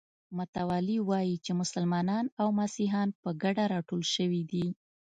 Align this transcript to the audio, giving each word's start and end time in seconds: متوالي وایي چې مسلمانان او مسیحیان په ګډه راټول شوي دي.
متوالي 0.37 0.97
وایي 1.09 1.35
چې 1.45 1.51
مسلمانان 1.61 2.25
او 2.41 2.47
مسیحیان 2.59 3.09
په 3.21 3.29
ګډه 3.43 3.63
راټول 3.73 4.01
شوي 4.15 4.43
دي. 4.51 4.65